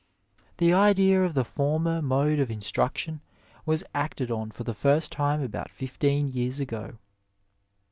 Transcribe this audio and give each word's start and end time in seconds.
The 0.57 0.73
idea 0.73 1.23
of 1.23 1.35
the 1.35 1.45
former 1.45 2.01
mode 2.01 2.39
of 2.39 2.49
instruction 2.49 3.21
was 3.67 3.83
acted 3.93 4.31
on 4.31 4.49
for 4.49 4.63
the 4.63 4.73
first 4.73 5.11
time 5.11 5.43
about 5.43 5.69
fifteen 5.69 6.27
years 6.27 6.59
ago." 6.59 6.97